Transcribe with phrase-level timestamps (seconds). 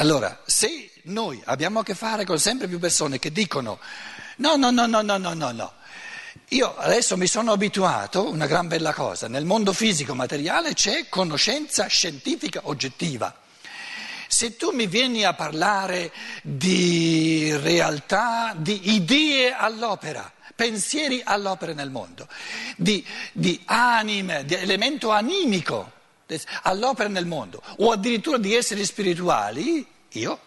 [0.00, 3.80] Allora, se noi abbiamo a che fare con sempre più persone che dicono
[4.36, 5.72] no, no, no, no, no, no, no, no.
[6.50, 11.86] Io adesso mi sono abituato, una gran bella cosa, nel mondo fisico materiale c'è conoscenza
[11.88, 13.34] scientifica oggettiva.
[14.28, 16.12] Se tu mi vieni a parlare
[16.42, 22.28] di realtà, di idee all'opera, pensieri all'opera nel mondo,
[22.76, 25.96] di, di anime, di elemento animico
[26.62, 30.40] all'opera nel mondo, o addirittura di esseri spirituali, io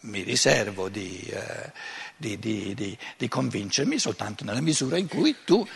[0.00, 1.72] mi riservo di, eh,
[2.16, 5.66] di, di, di convincermi soltanto nella misura in cui tu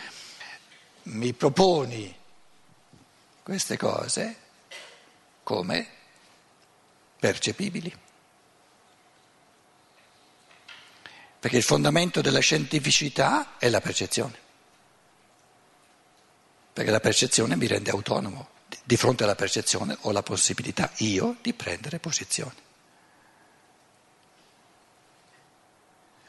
[1.03, 2.13] mi proponi
[3.43, 4.35] queste cose
[5.43, 5.87] come
[7.19, 7.93] percepibili.
[11.39, 14.46] Perché il fondamento della scientificità è la percezione.
[16.77, 18.49] Perché la percezione mi rende autonomo.
[18.83, 22.53] Di fronte alla percezione ho la possibilità io di prendere posizione.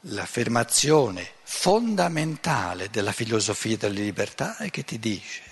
[0.00, 5.42] L'affermazione fondamentale della filosofia della libertà è che ti dice,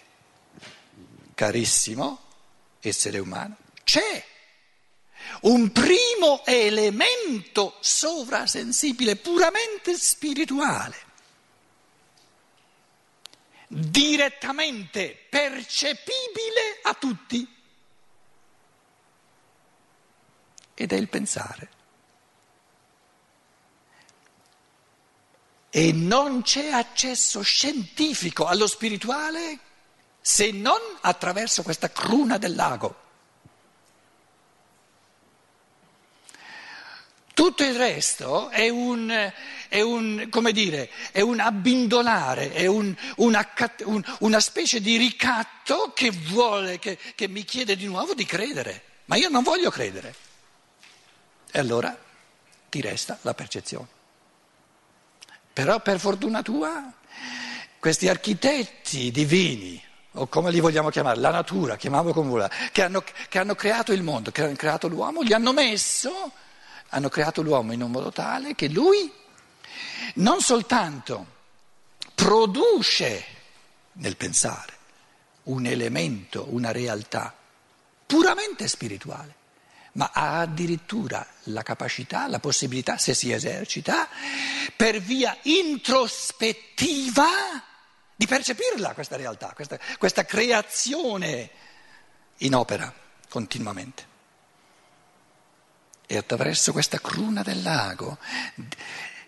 [1.35, 2.23] carissimo
[2.81, 4.25] essere umano, c'è
[5.43, 10.97] un primo elemento sovrasensibile, puramente spirituale,
[13.67, 17.55] direttamente percepibile a tutti,
[20.75, 21.71] ed è il pensare.
[25.71, 29.59] E non c'è accesso scientifico allo spirituale
[30.21, 33.05] se non attraverso questa cruna del lago.
[37.47, 39.33] Tutto il resto è un,
[39.69, 43.49] è un, dire, è un abbindolare, è un, una,
[44.19, 48.83] una, specie di ricatto che vuole, che, che mi chiede di nuovo di credere.
[49.05, 50.13] Ma io non voglio credere.
[51.53, 51.97] E allora
[52.69, 53.87] ti resta la percezione.
[55.53, 56.93] Però per fortuna tua,
[57.79, 59.81] questi architetti divini,
[60.15, 63.93] o come li vogliamo chiamare, la natura, chiamiamolo come vuole, che hanno, che hanno creato
[63.93, 66.33] il mondo, che hanno creato l'uomo, gli hanno messo
[66.91, 69.11] hanno creato l'uomo in un modo tale che lui
[70.15, 71.35] non soltanto
[72.15, 73.25] produce
[73.93, 74.75] nel pensare
[75.45, 77.35] un elemento, una realtà
[78.07, 79.35] puramente spirituale,
[79.93, 84.09] ma ha addirittura la capacità, la possibilità, se si esercita,
[84.77, 87.27] per via introspettiva
[88.15, 91.51] di percepirla questa realtà, questa, questa creazione
[92.39, 92.93] in opera
[93.29, 94.15] continuamente.
[96.07, 98.19] E attraverso questa cruna del lago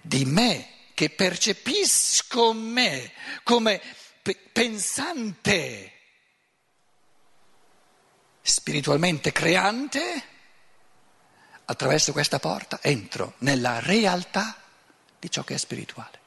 [0.00, 3.12] di me che percepisco me
[3.42, 3.80] come
[4.52, 5.92] pensante,
[8.42, 10.22] spiritualmente creante,
[11.66, 14.60] attraverso questa porta entro nella realtà
[15.18, 16.18] di ciò che è spirituale.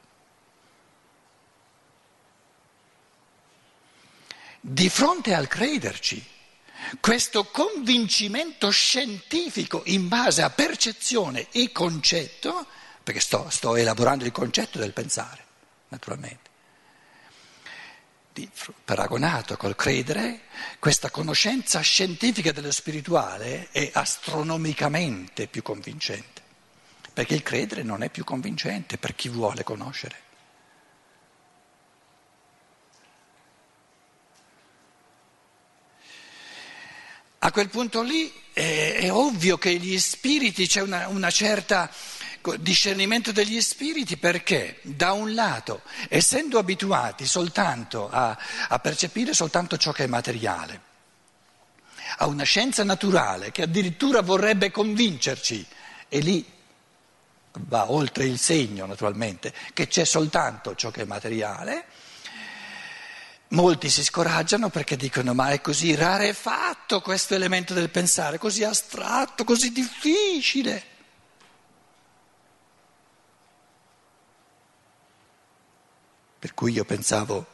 [4.60, 6.24] Di fronte al crederci,
[7.00, 12.66] questo convincimento scientifico in base a percezione e concetto,
[13.04, 15.44] perché sto, sto elaborando il concetto del pensare,
[15.90, 16.50] naturalmente,
[18.86, 20.42] paragonato col credere,
[20.80, 26.42] questa conoscenza scientifica dello spirituale è astronomicamente più convincente,
[27.14, 30.30] perché il credere non è più convincente per chi vuole conoscere.
[37.44, 41.90] A quel punto lì è, è ovvio che gli spiriti, c'è una, una certa
[42.58, 48.38] discernimento degli spiriti perché da un lato, essendo abituati soltanto a,
[48.68, 50.82] a, percepire soltanto ciò che è materiale,
[52.18, 55.66] a una scienza naturale che addirittura vorrebbe convincerci,
[56.10, 56.46] e lì
[57.54, 61.86] va oltre il segno naturalmente, che c'è soltanto ciò che è materiale,
[63.52, 69.44] Molti si scoraggiano perché dicono ma è così rarefatto questo elemento del pensare, così astratto,
[69.44, 70.84] così difficile.
[76.40, 77.46] Per cui io pensavo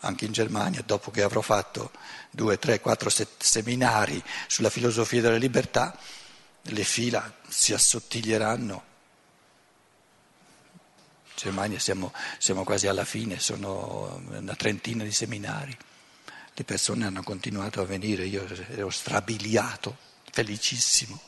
[0.00, 1.90] anche in Germania, dopo che avrò fatto
[2.30, 5.98] due, tre, quattro seminari sulla filosofia della libertà,
[6.62, 8.92] le fila si assottiglieranno
[11.36, 15.76] Germania siamo, siamo quasi alla fine, sono una trentina di seminari.
[16.56, 19.96] Le persone hanno continuato a venire, io ero strabiliato,
[20.30, 21.20] felicissimo,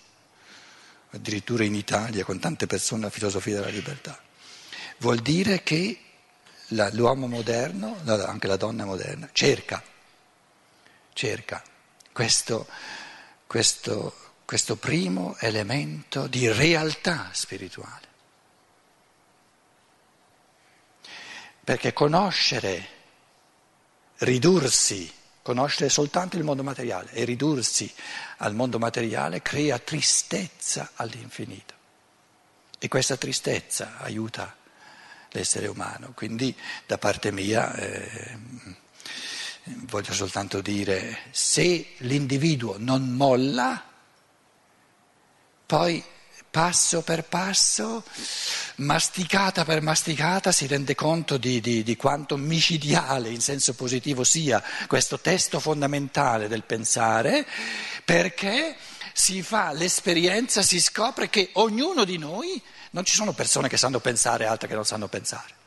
[1.10, 4.18] addirittura in Italia con tante persone la filosofia della libertà.
[4.98, 6.00] Vuol dire che
[6.68, 9.82] la, l'uomo moderno, anche la donna moderna, cerca,
[11.12, 11.62] cerca
[12.12, 12.66] questo,
[13.46, 14.14] questo,
[14.44, 18.05] questo primo elemento di realtà spirituale.
[21.66, 22.88] Perché conoscere,
[24.18, 27.92] ridursi, conoscere soltanto il mondo materiale e ridursi
[28.36, 31.74] al mondo materiale crea tristezza all'infinito.
[32.78, 34.54] E questa tristezza aiuta
[35.30, 36.12] l'essere umano.
[36.14, 38.38] Quindi da parte mia eh,
[39.64, 43.82] voglio soltanto dire, se l'individuo non molla,
[45.66, 46.04] poi
[46.50, 48.02] passo per passo,
[48.76, 54.62] masticata per masticata, si rende conto di, di, di, quanto micidiale in senso positivo sia
[54.86, 57.46] questo testo fondamentale del pensare,
[58.04, 58.76] perché
[59.12, 62.60] si fa l'esperienza, si scopre che ognuno di noi,
[62.90, 65.65] non ci sono persone che sanno pensare e altre che non sanno pensare.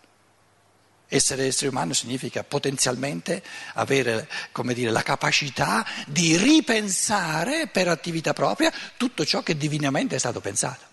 [1.12, 3.42] Essere essere umano significa potenzialmente
[3.74, 4.30] avere
[4.74, 10.86] dire, la capacità di ripensare per attività propria tutto ciò che divinamente è stato pensato.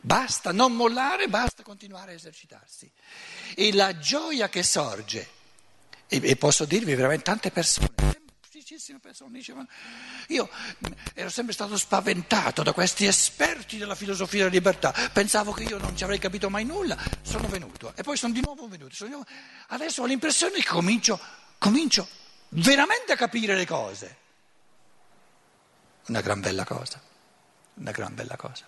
[0.00, 2.88] Basta non mollare, basta continuare a esercitarsi.
[3.56, 5.28] E la gioia che sorge,
[6.06, 7.88] e, e posso dirvi veramente tante persone,
[8.74, 9.68] semplicissime persone dicevano,
[10.28, 10.48] io
[11.14, 15.96] ero sempre stato spaventato da questi esperti della filosofia della libertà, pensavo che io non
[15.96, 19.04] ci avrei capito mai nulla, sono venuto e poi sono di nuovo venuto.
[19.04, 19.26] Di nuovo...
[19.68, 21.20] Adesso ho l'impressione che comincio,
[21.58, 22.08] comincio
[22.50, 24.16] veramente a capire le cose.
[26.06, 27.00] Una gran bella cosa,
[27.74, 28.66] una gran bella cosa.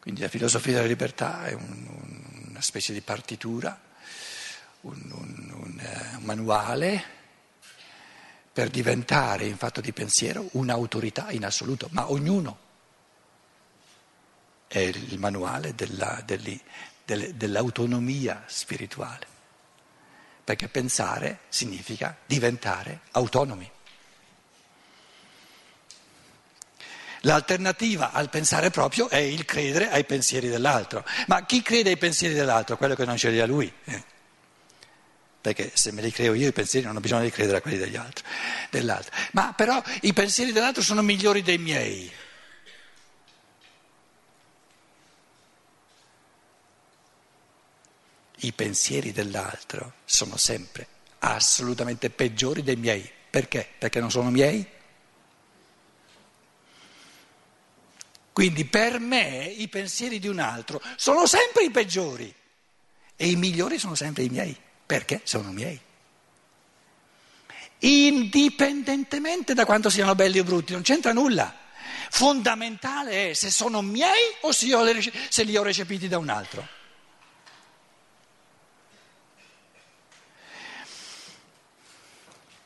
[0.00, 3.92] Quindi la filosofia della libertà è un, una specie di partitura
[4.84, 7.12] un, un, un, uh, manuale
[8.52, 12.58] per diventare in fatto di pensiero un'autorità in assoluto, ma ognuno
[14.68, 16.60] è il manuale della, delle,
[17.04, 19.26] dell'autonomia spirituale,
[20.44, 23.70] perché pensare significa diventare autonomi.
[27.22, 31.04] L'alternativa al pensare proprio è il credere ai pensieri dell'altro.
[31.26, 32.76] Ma chi crede ai pensieri dell'altro?
[32.76, 33.72] Quello che non ce li ha lui.
[35.44, 37.76] Perché se me li creo io i pensieri non ho bisogno di credere a quelli
[37.76, 38.24] degli altri,
[38.70, 39.14] dell'altro.
[39.32, 42.10] Ma però i pensieri dell'altro sono migliori dei miei.
[48.36, 50.86] I pensieri dell'altro sono sempre
[51.18, 53.06] assolutamente peggiori dei miei.
[53.28, 53.68] Perché?
[53.78, 54.66] Perché non sono miei?
[58.32, 62.34] Quindi per me i pensieri di un altro sono sempre i peggiori
[63.14, 65.80] e i migliori sono sempre i miei perché sono miei.
[67.78, 71.62] Indipendentemente da quanto siano belli o brutti, non c'entra nulla.
[72.10, 76.68] Fondamentale è se sono miei o se li ho recepiti da un altro.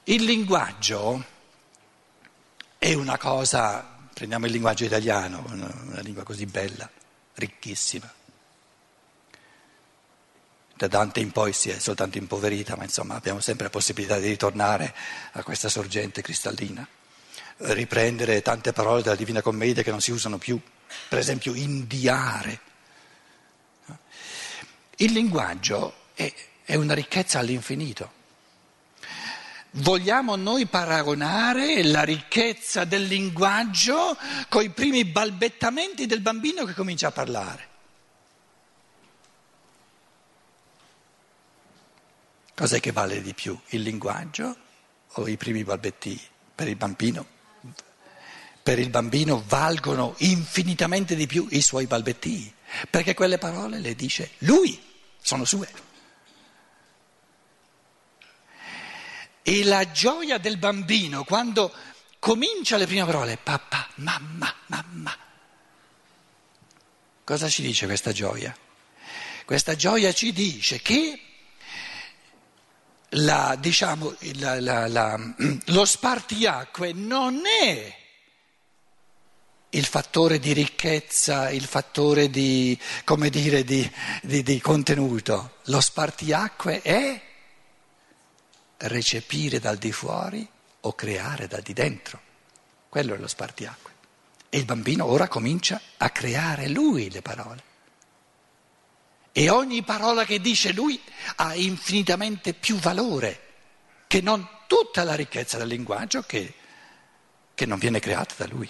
[0.04, 1.24] Il linguaggio
[2.78, 6.88] è una cosa, prendiamo il linguaggio italiano, una lingua così bella,
[7.34, 8.10] ricchissima
[10.78, 14.28] da Dante in poi si è soltanto impoverita, ma insomma abbiamo sempre la possibilità di
[14.28, 14.94] ritornare
[15.32, 16.86] a questa sorgente cristallina,
[17.56, 20.58] riprendere tante parole della Divina Commedia che non si usano più,
[21.08, 22.60] per esempio indiare.
[24.98, 26.32] Il linguaggio è,
[26.64, 28.12] è una ricchezza all'infinito.
[29.72, 34.16] Vogliamo noi paragonare la ricchezza del linguaggio
[34.48, 37.66] con i primi balbettamenti del bambino che comincia a parlare?
[42.58, 44.56] Cos'è che vale di più, il linguaggio
[45.12, 46.20] o i primi balbetti
[46.52, 47.24] per il bambino?
[48.60, 52.52] Per il bambino valgono infinitamente di più i suoi balbettii,
[52.90, 54.76] perché quelle parole le dice lui,
[55.22, 55.72] sono sue.
[59.44, 61.72] E la gioia del bambino quando
[62.18, 65.16] comincia le prime parole, papà, mamma, mamma.
[67.22, 68.52] Cosa ci dice questa gioia?
[69.44, 71.22] Questa gioia ci dice che
[73.10, 75.18] la, diciamo, la, la,
[75.66, 77.96] lo spartiacque non è
[79.70, 82.78] il fattore di ricchezza, il fattore di,
[83.30, 83.90] dire, di,
[84.22, 85.56] di, di contenuto.
[85.64, 87.20] Lo spartiacque è
[88.78, 90.48] recepire dal di fuori
[90.80, 92.20] o creare dal di dentro.
[92.88, 93.92] Quello è lo spartiacque.
[94.48, 97.62] E il bambino ora comincia a creare lui le parole.
[99.38, 101.00] E ogni parola che dice lui
[101.36, 103.44] ha infinitamente più valore
[104.08, 106.54] che non tutta la ricchezza del linguaggio che,
[107.54, 108.68] che non viene creata da lui.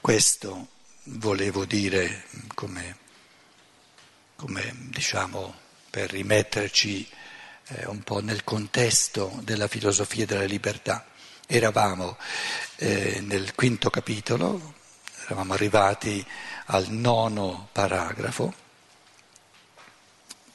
[0.00, 0.68] Questo
[1.02, 2.96] volevo dire come,
[4.34, 5.61] come diciamo,
[5.92, 7.06] per rimetterci
[7.66, 11.04] eh, un po' nel contesto della filosofia della libertà.
[11.46, 12.16] Eravamo
[12.76, 14.72] eh, nel quinto capitolo,
[15.26, 16.26] eravamo arrivati
[16.66, 18.54] al nono paragrafo,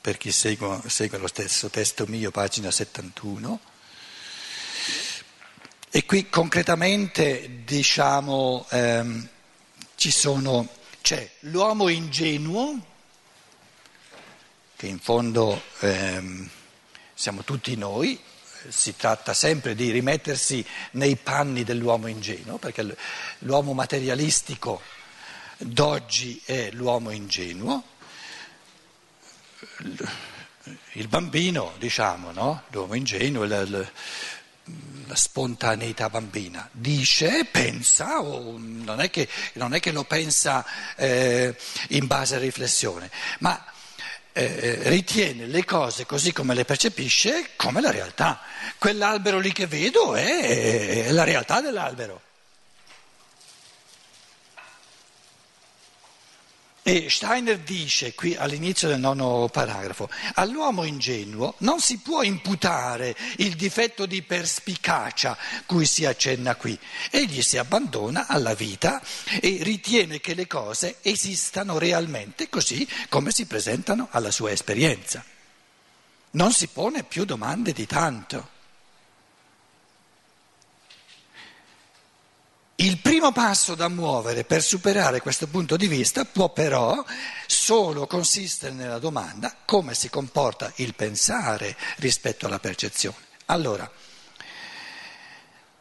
[0.01, 3.59] per chi segue, segue lo stesso testo mio, pagina 71.
[5.91, 9.29] E qui concretamente diciamo ehm,
[9.93, 10.67] ci sono,
[11.03, 12.95] c'è l'uomo ingenuo,
[14.77, 16.47] che in fondo ehm,
[17.15, 18.17] siamo tutti noi,
[18.69, 22.95] si tratta sempre di rimettersi nei panni dell'uomo ingenuo, perché
[23.39, 24.79] l'uomo materialistico
[25.57, 27.83] d'oggi è l'uomo ingenuo,
[30.93, 32.63] il bambino, diciamo, no?
[32.69, 39.79] l'uomo ingenuo, la, la, la, spontaneità bambina, dice, pensa, oh, non, è che, non, è
[39.79, 40.63] che, lo pensa
[40.95, 41.55] eh,
[41.89, 43.71] in base a riflessione, ma
[44.37, 48.41] eh, ritiene le cose così come le percepisce come la realtà.
[48.77, 52.21] Quell'albero lì che vedo è, è la realtà dell'albero.
[56.89, 63.57] E Steiner dice qui all'inizio del nono paragrafo, all'uomo ingenuo non si può imputare il
[63.57, 66.79] difetto di perspicacia cui si accenna qui.
[67.11, 69.01] Egli si abbandona alla vita
[69.41, 75.21] e ritiene che le cose esistano realmente così come si presentano alla sua esperienza.
[76.31, 78.55] Non si pone più domande di tanto.
[82.79, 87.03] Il primo passo da muovere per superare questo punto di vista può però
[87.47, 93.17] solo consistere nella domanda come si comporta il pensare rispetto alla percezione.
[93.45, 93.91] Allora,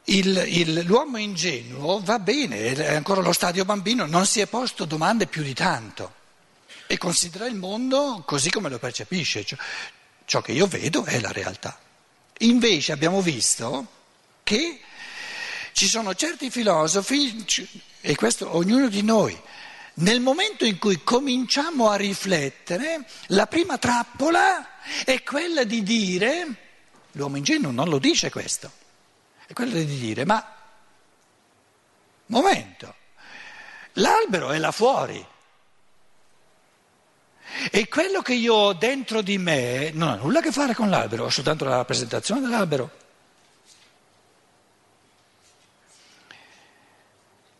[0.05, 4.87] il, il, l'uomo ingenuo va bene, è ancora lo stadio bambino, non si è posto
[4.87, 6.15] domande più di tanto
[6.87, 9.59] e considera il mondo così come lo percepisce, cioè,
[10.25, 11.79] ciò che io vedo è la realtà.
[12.39, 13.87] Invece abbiamo visto
[14.43, 14.81] che
[15.77, 17.45] ci sono certi filosofi,
[18.01, 19.39] e questo ognuno di noi,
[19.97, 26.47] nel momento in cui cominciamo a riflettere, la prima trappola è quella di dire,
[27.13, 28.73] l'uomo ingenuo non lo dice questo,
[29.47, 30.43] è quella di dire, ma
[32.29, 32.95] momento,
[33.93, 35.23] l'albero è là fuori.
[37.71, 40.89] E quello che io ho dentro di me non ha nulla a che fare con
[40.89, 43.05] l'albero, ho soltanto la rappresentazione dell'albero.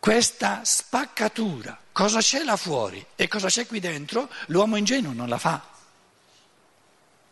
[0.07, 5.37] Questa spaccatura, cosa c'è là fuori e cosa c'è qui dentro, l'uomo ingenuo non la
[5.37, 5.61] fa.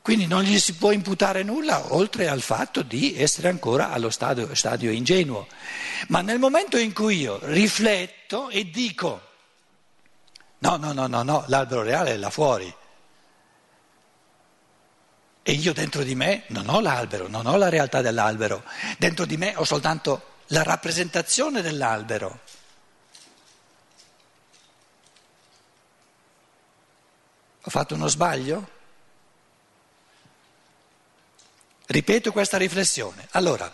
[0.02, 4.54] Quindi non gli si può imputare nulla oltre al fatto di essere ancora allo stadio,
[4.54, 5.48] stadio ingenuo.
[6.10, 9.22] Ma nel momento in cui io rifletto e dico
[10.58, 12.76] no, no, no, no, no, l'albero reale è là fuori.
[15.44, 18.66] E io dentro di me non ho l'albero, non ho la realtà dell'albero,
[18.98, 22.42] dentro di me ho soltanto la rappresentazione dell'albero.
[27.68, 28.70] Ho fatto uno sbaglio?
[31.88, 33.28] Ripeto questa riflessione.
[33.32, 33.72] Allora,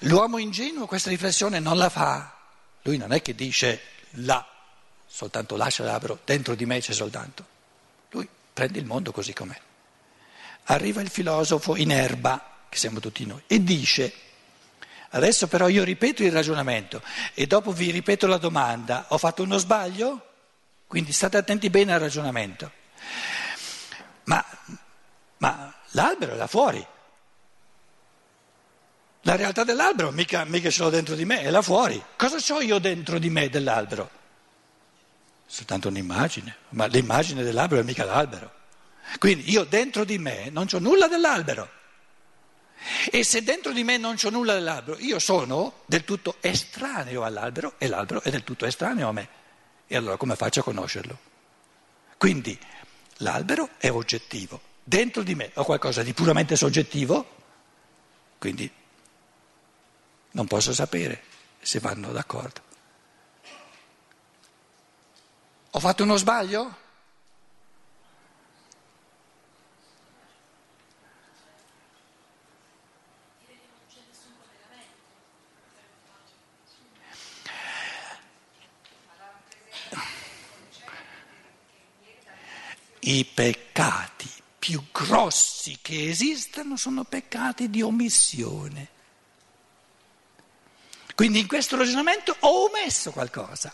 [0.00, 2.34] l'uomo ingenuo questa riflessione non la fa.
[2.82, 3.80] Lui non è che dice
[4.12, 4.46] là,
[5.06, 7.46] soltanto lascia l'albero, dentro di me c'è soltanto.
[8.10, 9.60] Lui prende il mondo così com'è.
[10.64, 14.12] Arriva il filosofo in erba, che siamo tutti noi, e dice,
[15.10, 17.02] adesso però io ripeto il ragionamento
[17.34, 20.26] e dopo vi ripeto la domanda, ho fatto uno sbaglio?
[20.86, 22.84] Quindi state attenti bene al ragionamento.
[25.38, 26.84] Ma, l'albero è là fuori.
[29.22, 32.02] La realtà dell'albero mica, mica ce l'ho dentro di me, è là fuori.
[32.16, 34.10] Cosa ho io dentro di me dell'albero?
[35.46, 38.52] Soltanto un'immagine, ma l'immagine dell'albero è mica l'albero.
[39.18, 41.70] Quindi io dentro di me non ho nulla dell'albero.
[43.10, 47.74] E se dentro di me non ho nulla dell'albero, io sono del tutto estraneo all'albero
[47.78, 49.28] e l'albero è del tutto estraneo a me.
[49.86, 51.18] E allora come faccio a conoscerlo?
[52.16, 52.58] Quindi
[53.20, 54.60] L'albero è oggettivo.
[54.88, 57.26] Dentro di me ho qualcosa di puramente soggettivo,
[58.38, 58.70] quindi
[60.30, 61.24] non posso sapere
[61.60, 62.60] se vanno d'accordo.
[65.72, 66.84] Ho fatto uno sbaglio?
[83.00, 84.35] I peccati
[84.66, 88.88] più grossi che esistano sono peccati di omissione.
[91.14, 93.72] Quindi in questo ragionamento ho omesso qualcosa.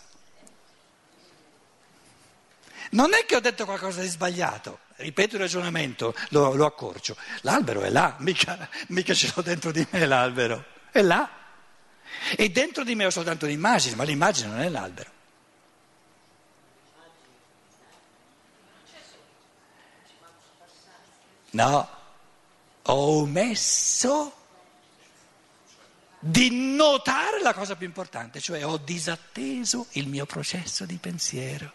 [2.91, 7.17] Non è che ho detto qualcosa di sbagliato, ripeto il ragionamento, lo, lo accorcio.
[7.41, 11.27] L'albero è là, mica, mica ce l'ho dentro di me l'albero, è là.
[12.37, 15.12] E dentro di me ho soltanto l'immagine, ma l'immagine non è l'albero.
[21.53, 21.89] No,
[22.83, 24.41] ho omesso
[26.19, 31.71] di notare la cosa più importante, cioè ho disatteso il mio processo di pensiero.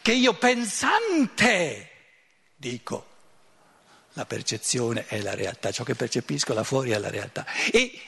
[0.00, 1.90] Che io pensante
[2.56, 3.06] dico,
[4.14, 7.46] la percezione è la realtà, ciò che percepisco là fuori è la realtà.
[7.70, 8.00] E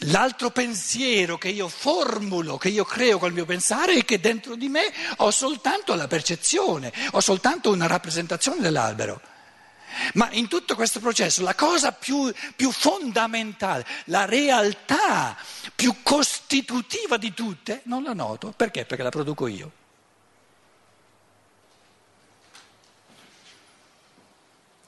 [0.00, 4.68] l'altro pensiero che io formulo, che io creo col mio pensare è che dentro di
[4.68, 9.20] me ho soltanto la percezione, ho soltanto una rappresentazione dell'albero.
[10.14, 15.36] Ma in tutto questo processo la cosa più, più, fondamentale, la realtà
[15.74, 18.52] più costitutiva di tutte, non la noto.
[18.54, 18.84] Perché?
[18.84, 19.72] Perché la produco io.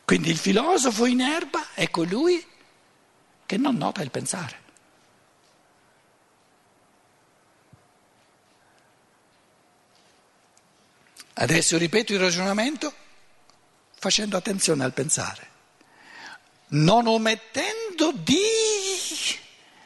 [0.05, 2.45] Quindi il filosofo in erba è colui
[3.47, 4.68] che non nota il pensare.
[11.40, 12.92] Adesso ripeto il ragionamento
[13.95, 15.47] facendo attenzione al pensare,
[16.68, 18.40] non omettendo di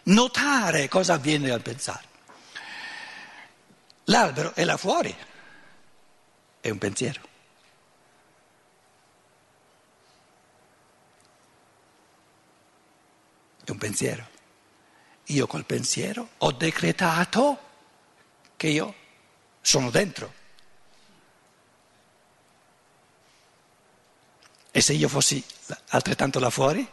[0.05, 2.09] notare cosa avviene al pensare.
[4.05, 5.15] L'albero è là fuori,
[6.61, 7.21] è un pensiero.
[13.63, 14.27] È un pensiero.
[15.27, 17.61] Io col pensiero ho decretato
[18.57, 18.95] che io
[19.61, 20.41] sono dentro.
[24.75, 25.45] E se io fossi
[25.89, 26.89] altrettanto là fuori?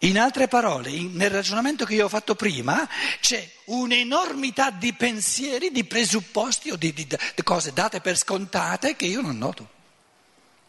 [0.00, 2.88] In altre parole, nel ragionamento che io ho fatto prima,
[3.20, 9.06] c'è un'enormità di pensieri, di presupposti o di, di, di cose date per scontate che
[9.06, 9.68] io non noto.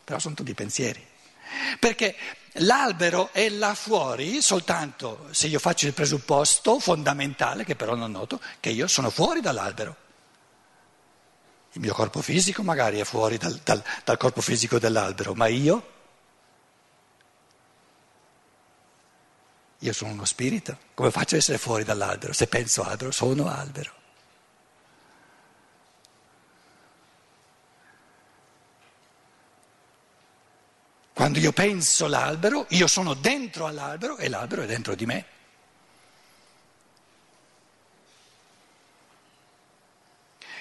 [0.04, 1.06] Però sono tutti pensieri.
[1.80, 2.16] Perché
[2.54, 8.42] l'albero è là fuori soltanto se io faccio il presupposto fondamentale, che però non noto,
[8.60, 10.07] che io sono fuori dall'albero.
[11.78, 15.94] Il mio corpo fisico magari è fuori dal, dal, dal corpo fisico dell'albero, ma io?
[19.82, 22.34] Io sono uno spirito, come faccio ad essere fuori dall'albero?
[22.34, 23.92] Se penso albero, sono albero.
[31.14, 35.26] Quando io penso l'albero, io sono dentro all'albero e l'albero è dentro di me.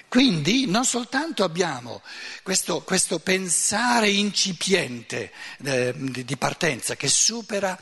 [0.09, 2.01] Quindi non soltanto abbiamo
[2.41, 5.31] questo, questo pensare incipiente
[5.63, 7.77] eh, di partenza che supera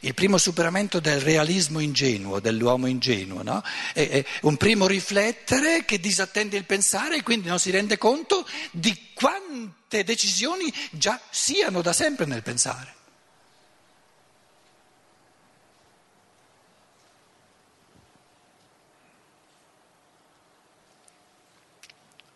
[0.00, 3.62] il primo superamento del realismo ingenuo, dell'uomo ingenuo, no?
[3.92, 8.46] è, è un primo riflettere che disattende il pensare e quindi non si rende conto
[8.72, 12.97] di quante decisioni già siano da sempre nel pensare.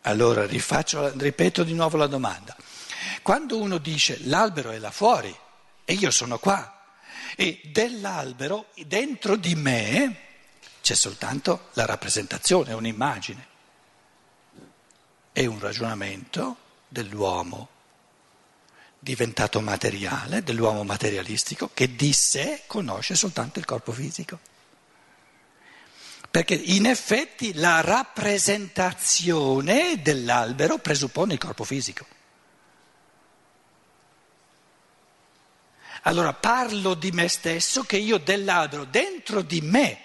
[0.03, 2.57] Allora rifaccio, ripeto di nuovo la domanda.
[3.23, 5.35] Quando uno dice l'albero è là fuori
[5.85, 6.81] e io sono qua
[7.37, 10.17] e dell'albero dentro di me
[10.81, 13.47] c'è soltanto la rappresentazione, un'immagine,
[15.33, 16.57] è un ragionamento
[16.89, 17.69] dell'uomo
[18.99, 24.39] diventato materiale, dell'uomo materialistico che di sé conosce soltanto il corpo fisico.
[26.33, 32.07] Perché in effetti la rappresentazione dell'albero presuppone il corpo fisico.
[36.05, 39.99] Allora parlo di me stesso che io dell'albero dentro di me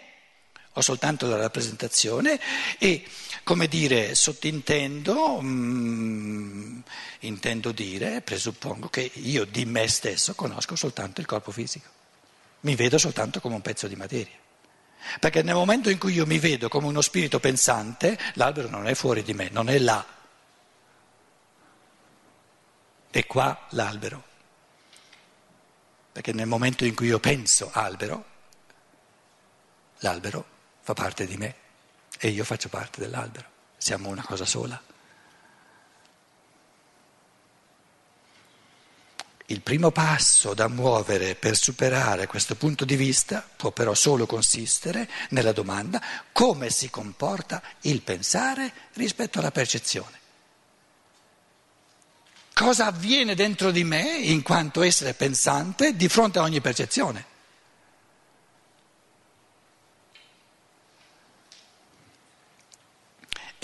[0.74, 2.38] ho soltanto la rappresentazione
[2.78, 3.06] e,
[3.44, 6.80] come dire, sottintendo, mm,
[7.22, 11.88] intendo dire, presuppongo che io di me stesso conosco soltanto il corpo fisico.
[12.60, 14.46] Mi vedo soltanto come un pezzo di materia.
[15.20, 18.94] Perché nel momento in cui io mi vedo come uno spirito pensante, l'albero non è
[18.94, 20.06] fuori di me, non è là.
[23.10, 24.24] È qua l'albero.
[26.12, 28.26] Perché nel momento in cui io penso albero,
[30.00, 30.46] l'albero
[30.82, 31.56] fa parte di me
[32.20, 33.46] e io faccio parte dell'albero.
[33.78, 34.87] Siamo una cosa sola.
[39.50, 45.10] Il primo passo da muovere per superare questo punto di vista può però solo consistere
[45.30, 46.02] nella domanda
[46.34, 50.20] come si comporta il pensare rispetto alla percezione.
[52.54, 57.37] Cosa avviene dentro di me in quanto essere pensante di fronte a ogni percezione?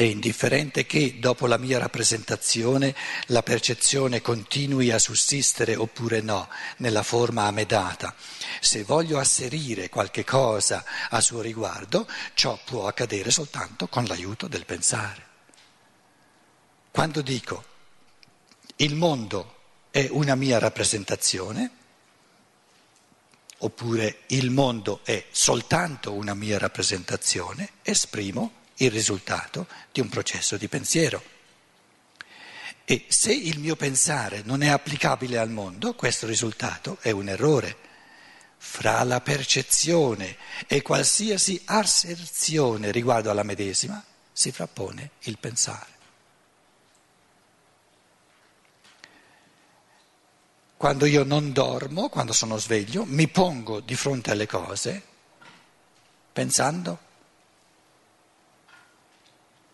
[0.03, 2.93] È indifferente che dopo la mia rappresentazione
[3.27, 8.13] la percezione continui a sussistere oppure no, nella forma a me data.
[8.59, 14.65] Se voglio asserire qualche cosa a suo riguardo, ciò può accadere soltanto con l'aiuto del
[14.65, 15.25] pensare.
[16.91, 17.63] Quando dico
[18.75, 19.55] il mondo
[19.89, 21.71] è una mia rappresentazione,
[23.59, 30.67] oppure il mondo è soltanto una mia rappresentazione, esprimo il risultato di un processo di
[30.67, 31.21] pensiero.
[32.85, 37.77] E se il mio pensare non è applicabile al mondo, questo risultato è un errore.
[38.57, 45.91] Fra la percezione e qualsiasi asserzione riguardo alla medesima si frappone il pensare.
[50.77, 55.11] Quando io non dormo, quando sono sveglio, mi pongo di fronte alle cose
[56.33, 57.02] pensando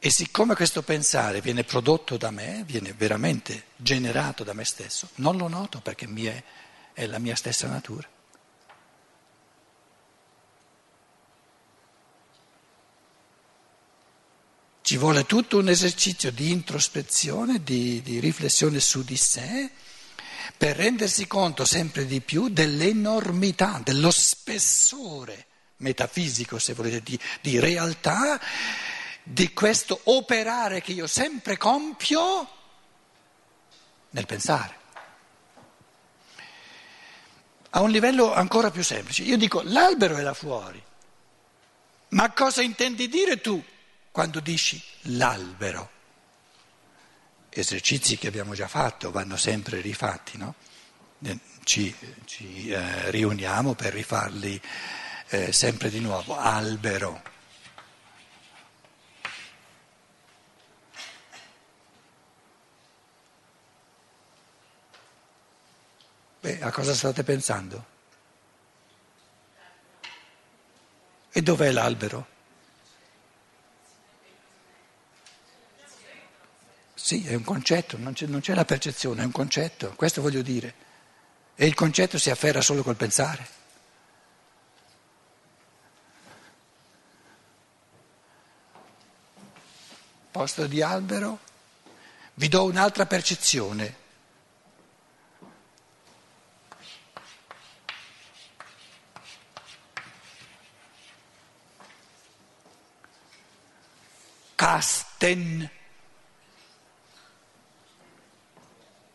[0.01, 5.35] e siccome questo pensare viene prodotto da me, viene veramente generato da me stesso, non
[5.35, 6.43] lo noto perché è,
[6.93, 8.07] è la mia stessa natura.
[14.81, 19.69] Ci vuole tutto un esercizio di introspezione, di, di riflessione su di sé,
[20.57, 25.45] per rendersi conto sempre di più dell'enormità, dello spessore
[25.77, 28.39] metafisico, se volete, di, di realtà
[29.23, 32.49] di questo operare che io sempre compio
[34.11, 34.77] nel pensare.
[37.71, 40.83] A un livello ancora più semplice, io dico l'albero è là fuori,
[42.09, 43.63] ma cosa intendi dire tu
[44.11, 45.97] quando dici l'albero?
[47.49, 50.55] Esercizi che abbiamo già fatto, vanno sempre rifatti, no?
[51.63, 51.93] Ci,
[52.25, 54.59] ci eh, riuniamo per rifarli
[55.29, 57.21] eh, sempre di nuovo, albero.
[66.41, 67.85] Beh, a cosa state pensando?
[71.31, 72.37] E dov'è l'albero?
[76.93, 80.41] Sì, è un concetto, non c'è, non c'è la percezione, è un concetto, questo voglio
[80.41, 80.87] dire.
[81.55, 83.47] E il concetto si afferra solo col pensare.
[90.31, 91.39] Posto di albero,
[92.35, 93.98] vi do un'altra percezione.
[104.59, 105.69] Casten.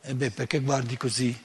[0.00, 1.38] E eh beh, perché guardi così?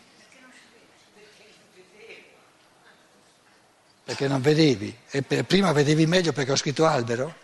[4.05, 4.97] Perché non vedevi?
[5.09, 7.35] E prima vedevi meglio perché ho scritto albero?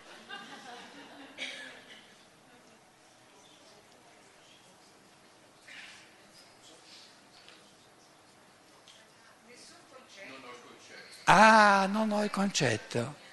[11.24, 13.24] Ah, non ho il concetto.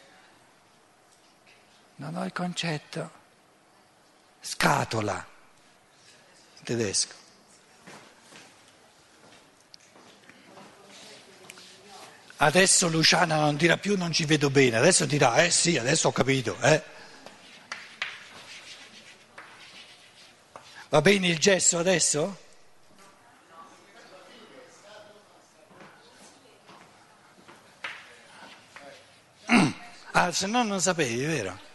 [2.04, 3.12] Non ho il concetto
[4.42, 5.26] scatola,
[6.62, 7.13] tedesco.
[12.36, 16.12] Adesso Luciana non dirà più non ci vedo bene, adesso dirà eh sì, adesso ho
[16.12, 16.60] capito.
[16.60, 16.84] Eh.
[20.89, 22.38] Va bene il gesso adesso?
[30.16, 31.72] Ah, se no non sapevi, vero?